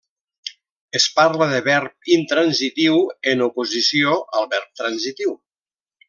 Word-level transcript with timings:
Es 0.99 1.03
parla 1.17 1.47
de 1.51 1.59
verb 1.67 2.09
intransitiu 2.15 2.97
en 3.33 3.43
oposició 3.49 4.15
a 4.41 4.45
verb 4.55 4.77
transitiu. 4.83 5.37